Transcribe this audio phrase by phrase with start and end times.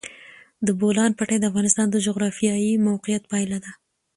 [0.65, 3.71] د بولان پټي د افغانستان د جغرافیایي موقیعت پایله ده.